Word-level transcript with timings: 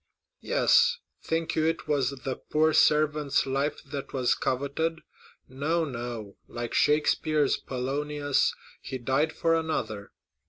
"Yes; 0.39 0.97
think 1.21 1.55
you 1.55 1.67
it 1.67 1.87
was 1.87 2.09
the 2.09 2.35
poor 2.37 2.73
servant's 2.73 3.45
life 3.45 3.81
was 4.11 4.33
coveted? 4.33 5.01
No, 5.47 5.85
no; 5.85 6.37
like 6.47 6.73
Shakespeare's 6.73 7.57
Polonius, 7.57 8.55
he 8.81 8.97
died 8.97 9.31
for 9.31 9.53
another. 9.53 10.11